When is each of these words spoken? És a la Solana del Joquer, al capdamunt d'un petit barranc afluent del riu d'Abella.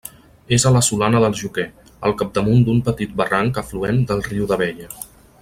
És 0.55 0.63
a 0.67 0.69
la 0.75 0.79
Solana 0.87 1.19
del 1.23 1.35
Joquer, 1.41 1.65
al 2.09 2.15
capdamunt 2.23 2.65
d'un 2.71 2.81
petit 2.89 3.15
barranc 3.21 3.61
afluent 3.65 4.03
del 4.13 4.25
riu 4.31 4.49
d'Abella. 4.55 4.91